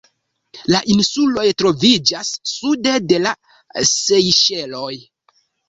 [0.75, 3.37] La insuloj troviĝas sude de la
[3.93, 4.93] Sejŝeloj.